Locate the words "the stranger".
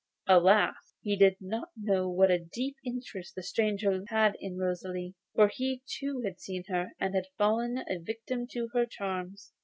3.35-4.03